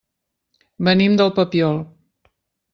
Venim 0.87 1.19
del 1.21 1.31
Papiol. 1.37 1.81